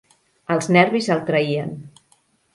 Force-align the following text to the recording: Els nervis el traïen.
Els 0.55 0.69
nervis 0.77 1.11
el 1.17 1.21
traïen. 1.29 1.77